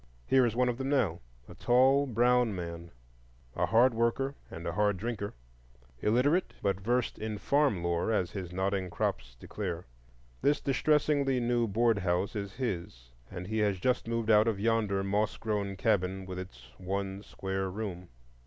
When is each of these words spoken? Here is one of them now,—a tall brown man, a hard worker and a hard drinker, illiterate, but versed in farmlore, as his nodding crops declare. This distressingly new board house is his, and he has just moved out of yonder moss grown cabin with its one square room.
Here 0.25 0.47
is 0.47 0.55
one 0.55 0.67
of 0.67 0.79
them 0.79 0.89
now,—a 0.89 1.53
tall 1.53 2.07
brown 2.07 2.55
man, 2.55 2.89
a 3.55 3.67
hard 3.67 3.93
worker 3.93 4.33
and 4.49 4.65
a 4.65 4.71
hard 4.71 4.97
drinker, 4.97 5.35
illiterate, 5.99 6.55
but 6.63 6.79
versed 6.81 7.19
in 7.19 7.37
farmlore, 7.37 8.11
as 8.11 8.31
his 8.31 8.51
nodding 8.51 8.89
crops 8.89 9.35
declare. 9.39 9.85
This 10.41 10.59
distressingly 10.59 11.39
new 11.39 11.67
board 11.67 11.99
house 11.99 12.35
is 12.35 12.53
his, 12.55 13.11
and 13.29 13.45
he 13.45 13.59
has 13.59 13.77
just 13.79 14.07
moved 14.07 14.31
out 14.31 14.47
of 14.47 14.59
yonder 14.59 15.03
moss 15.03 15.37
grown 15.37 15.75
cabin 15.75 16.25
with 16.25 16.39
its 16.39 16.71
one 16.79 17.21
square 17.21 17.69
room. 17.69 18.09